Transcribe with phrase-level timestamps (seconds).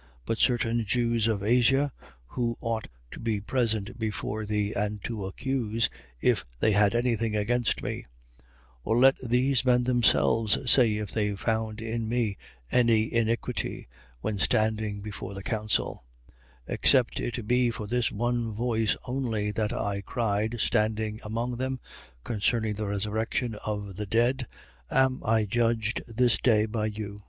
[0.00, 0.06] 24:19.
[0.24, 1.92] But certain Jews of Asia,
[2.28, 5.90] who ought to be present before thee and to accuse,
[6.22, 8.06] if they had anything against me:
[8.78, 8.80] 24:20.
[8.84, 12.38] Or let these men themselves say if they found in me
[12.72, 13.88] any iniquity,
[14.22, 16.06] when standing before the council,
[16.66, 16.74] 24:21.
[16.74, 21.78] Except it be for this one voice only that I cried, standing among them:
[22.24, 24.46] Concerning the resurrection of the dead
[24.90, 27.22] am I judged this day by you.